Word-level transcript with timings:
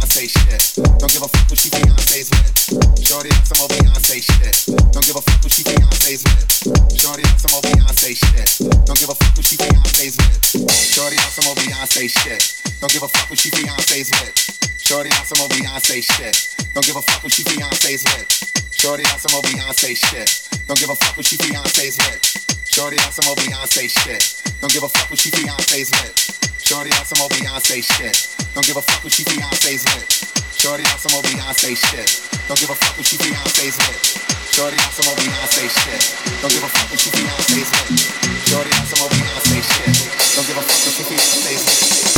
Beyonce 0.00 0.28
shit. 0.32 0.98
Don't 0.98 1.12
give 1.12 1.22
a 1.22 1.28
fuck 1.28 1.48
who 1.48 1.56
she 1.56 1.68
Beyonce's 1.68 2.30
with. 2.32 3.04
Shorty 3.04 3.28
on 3.30 3.44
some 3.44 3.60
old 3.60 3.70
Beyonce 3.70 4.22
shit. 4.24 4.56
Don't 4.92 5.04
give 5.04 5.16
a 5.16 5.20
fuck 5.20 5.42
who 5.42 5.48
she 5.48 5.62
Beyonce's 5.62 6.24
with. 6.24 6.96
Shorty 6.96 7.22
on 7.28 7.38
some 7.38 7.52
old 7.54 7.64
Beyonce 7.64 8.16
shit. 8.16 8.48
Don't 8.86 8.98
give 8.98 9.10
a 9.10 9.14
fuck 9.14 9.36
who 9.36 9.42
she 9.42 9.56
Beyonce's 9.56 10.16
with. 10.16 10.72
Shorty 10.72 11.16
on 11.20 11.30
some 11.30 11.48
old 11.48 11.58
Beyonce 11.58 12.08
shit. 12.08 12.40
Don't 12.80 12.92
give 12.92 13.02
a 13.02 13.08
fuck 13.08 13.28
who 13.28 13.36
she 13.36 13.50
Beyonce's 13.50 14.10
with. 14.10 14.80
Shorty 14.80 15.10
on 15.12 15.24
some 15.24 15.40
old 15.44 15.52
Beyonce 15.52 16.00
shit. 16.00 16.34
Don't 16.74 16.86
give 16.86 16.96
a 16.96 17.02
fuck 17.02 17.20
who 17.20 17.28
she 17.28 17.42
Beyonce's 17.44 18.02
with. 18.08 18.72
Shorty 18.72 19.04
on 19.04 19.18
some 19.20 19.34
old 19.36 19.44
Beyonce 19.44 19.96
shit. 19.96 20.48
Don't 20.66 20.80
give 20.80 20.88
a 20.90 20.96
fuck 20.96 21.14
who 21.14 21.22
she 21.22 21.36
Beyonce's 21.36 21.98
with. 22.00 22.20
Shorty 22.64 22.96
on 23.04 23.12
some 23.12 23.28
old 23.28 23.38
Beyonce 23.38 23.84
shit. 23.84 24.24
Don't 24.60 24.72
give 24.72 24.82
a 24.82 24.88
fuck 24.88 25.08
who 25.08 25.16
she 25.16 25.30
Beyonce's 25.30 25.90
with. 25.92 26.49
Shorty 26.70 26.92
on 26.94 27.04
some 27.04 27.20
old 27.20 27.32
Beyonce 27.32 27.82
shit. 27.82 28.14
Don't 28.54 28.64
give 28.64 28.76
a 28.76 28.80
fuck 28.80 29.02
what 29.02 29.12
she 29.12 29.24
Beyonce's 29.24 29.82
with. 29.90 30.06
Shorty 30.54 30.84
on 30.86 30.98
some 31.02 31.10
old 31.18 31.24
Beyonce 31.24 31.74
shit. 31.74 32.30
Don't 32.46 32.60
give 32.60 32.70
a 32.70 32.76
fuck 32.76 32.96
what 32.96 33.04
she 33.04 33.16
Beyonce's 33.16 33.74
with. 33.74 34.54
Shorty 34.54 34.78
on 34.78 34.92
some 34.94 35.10
old 35.10 35.18
Beyonce 35.18 35.66
shit. 35.66 36.14
Don't 36.40 36.52
give 36.54 36.62
a 36.62 36.68
fuck 36.70 36.88
what 36.88 37.00
she 37.00 37.10
Beyonce's 37.10 37.70
with. 37.74 38.46
Shorty 38.46 38.70
on 38.70 38.86
some 38.86 39.02
old 39.02 39.10
Beyonce 39.10 39.58
shit. 39.66 39.98
Don't 40.36 40.46
give 40.46 40.58
a 40.58 40.62
fuck 40.62 40.78
what 40.86 40.94
she 40.94 41.02
Beyonce's 41.10 41.66
with. 41.66 42.09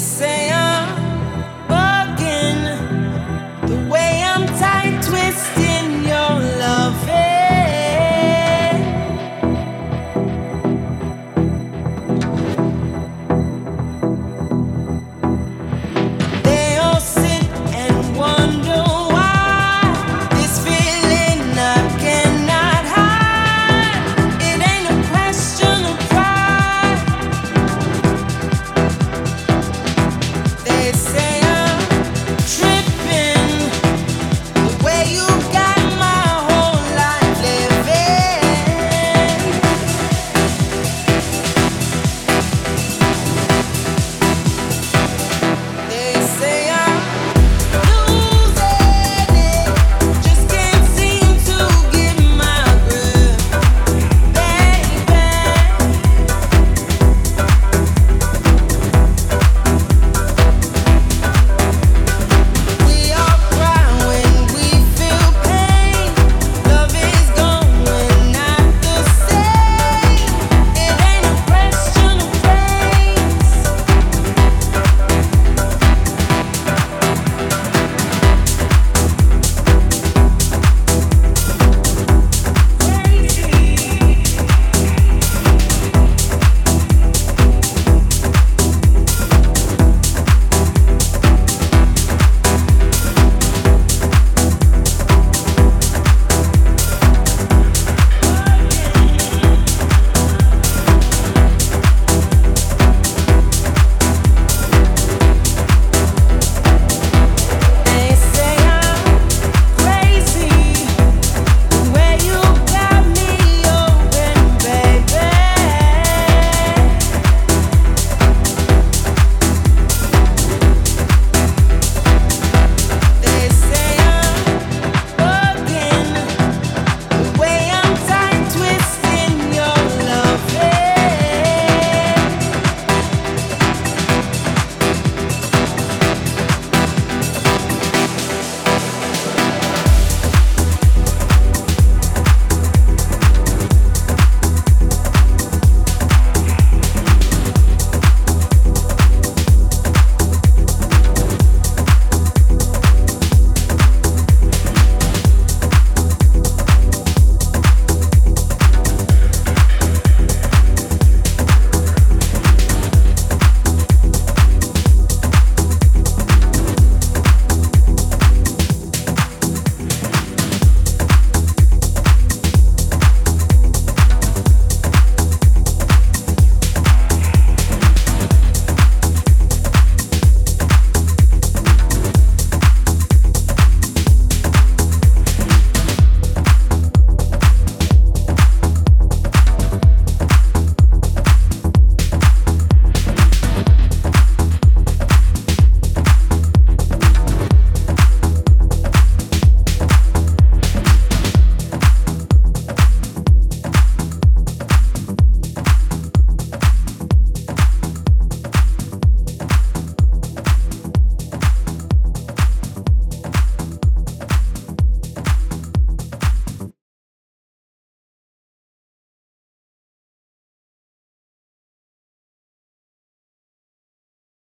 Say 0.00 0.47